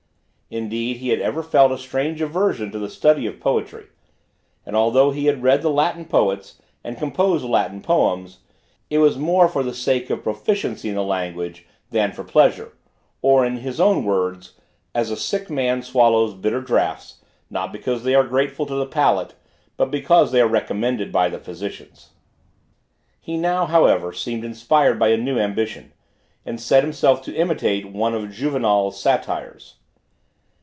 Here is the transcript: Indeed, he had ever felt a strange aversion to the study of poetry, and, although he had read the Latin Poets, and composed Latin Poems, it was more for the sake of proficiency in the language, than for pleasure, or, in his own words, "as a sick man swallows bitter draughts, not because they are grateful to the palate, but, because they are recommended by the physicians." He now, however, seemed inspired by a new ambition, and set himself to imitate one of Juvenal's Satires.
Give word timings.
Indeed, 0.53 0.97
he 0.97 1.07
had 1.11 1.21
ever 1.21 1.41
felt 1.43 1.71
a 1.71 1.77
strange 1.77 2.19
aversion 2.19 2.73
to 2.73 2.77
the 2.77 2.89
study 2.89 3.25
of 3.25 3.39
poetry, 3.39 3.85
and, 4.65 4.75
although 4.75 5.11
he 5.11 5.27
had 5.27 5.41
read 5.41 5.61
the 5.61 5.69
Latin 5.69 6.03
Poets, 6.03 6.61
and 6.83 6.97
composed 6.97 7.45
Latin 7.45 7.79
Poems, 7.81 8.39
it 8.89 8.97
was 8.97 9.17
more 9.17 9.47
for 9.47 9.63
the 9.63 9.73
sake 9.73 10.09
of 10.09 10.23
proficiency 10.23 10.89
in 10.89 10.95
the 10.95 11.03
language, 11.05 11.65
than 11.91 12.11
for 12.11 12.25
pleasure, 12.25 12.73
or, 13.21 13.45
in 13.45 13.59
his 13.59 13.79
own 13.79 14.03
words, 14.03 14.55
"as 14.93 15.09
a 15.09 15.15
sick 15.15 15.49
man 15.49 15.81
swallows 15.81 16.33
bitter 16.33 16.59
draughts, 16.59 17.19
not 17.49 17.71
because 17.71 18.03
they 18.03 18.13
are 18.13 18.27
grateful 18.27 18.65
to 18.65 18.75
the 18.75 18.85
palate, 18.85 19.35
but, 19.77 19.89
because 19.89 20.33
they 20.33 20.41
are 20.41 20.49
recommended 20.49 21.13
by 21.13 21.29
the 21.29 21.39
physicians." 21.39 22.09
He 23.21 23.37
now, 23.37 23.67
however, 23.67 24.11
seemed 24.11 24.43
inspired 24.43 24.99
by 24.99 25.11
a 25.13 25.17
new 25.17 25.39
ambition, 25.39 25.93
and 26.45 26.59
set 26.59 26.83
himself 26.83 27.21
to 27.21 27.33
imitate 27.35 27.89
one 27.93 28.13
of 28.13 28.29
Juvenal's 28.29 28.99
Satires. 29.01 29.75